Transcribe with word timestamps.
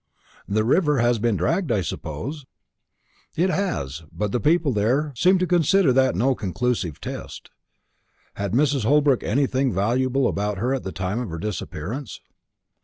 "The 0.47 0.63
river 0.63 0.97
has 0.97 1.19
been 1.19 1.37
dragged, 1.37 1.71
I 1.71 1.81
suppose?" 1.81 2.47
"It 3.35 3.51
has; 3.51 4.01
but 4.11 4.31
the 4.31 4.39
people 4.39 4.71
about 4.71 4.81
there 4.81 5.13
seem 5.15 5.37
to 5.37 5.45
consider 5.45 5.93
that 5.93 6.15
no 6.15 6.33
conclusive 6.33 6.99
test." 6.99 7.51
"Had 8.33 8.53
Mrs. 8.53 8.83
Holbrook 8.83 9.21
anything 9.23 9.71
valuable 9.71 10.27
about 10.27 10.57
her 10.57 10.73
at 10.73 10.81
the 10.81 10.91
time 10.91 11.19
of 11.19 11.29
her 11.29 11.37
disappearance?" 11.37 12.19